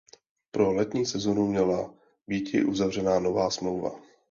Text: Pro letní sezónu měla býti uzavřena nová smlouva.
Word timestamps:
Pro 0.51 0.73
letní 0.73 1.05
sezónu 1.05 1.47
měla 1.47 1.93
býti 2.27 2.63
uzavřena 2.65 3.19
nová 3.19 3.49
smlouva. 3.49 3.91